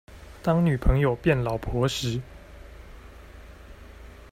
[0.41, 2.21] 當女朋友變老婆時